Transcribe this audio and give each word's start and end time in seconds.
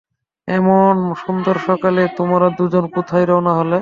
এমন 0.47 0.93
সুন্দর 1.21 1.55
সকালে 1.67 2.01
তোমরা 2.17 2.47
দুজন 2.57 2.85
কোথায় 2.95 3.25
রওনা 3.25 3.51
হলে? 3.57 3.69